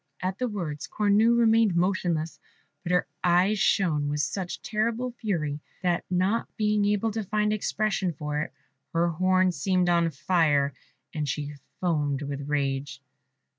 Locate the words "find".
7.23-7.53